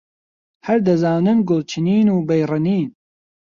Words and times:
هەر 0.67 0.79
دەزانن 0.87 1.39
گوڵ 1.47 1.61
چنین 1.71 2.07
و 2.11 2.17
بەی 2.27 2.43
ڕنین 2.49 2.89